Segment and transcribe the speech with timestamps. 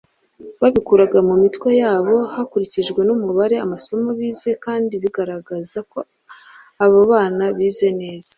[0.61, 5.99] Babikuraga mu mitwe yabo hakurikijwe n’umubare amasomo bize kandi biragaragaza ko
[6.83, 8.29] abo bana bize neza.